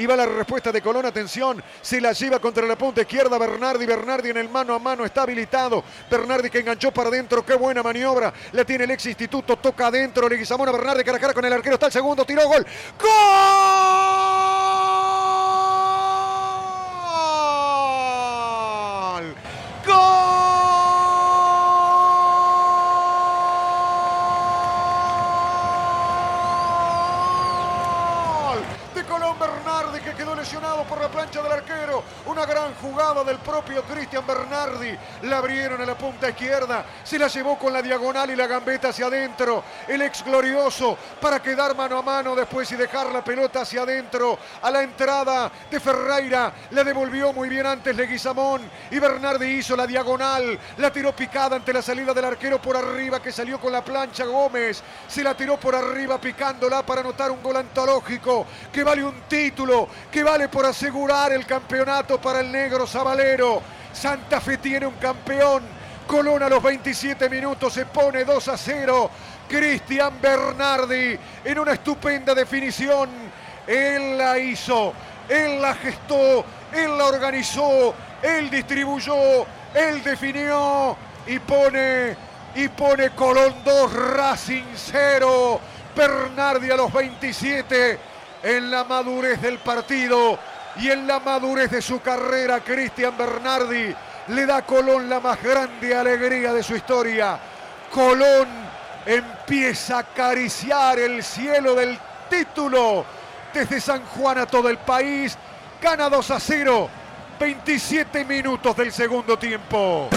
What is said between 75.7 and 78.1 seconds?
gestó, él la organizó,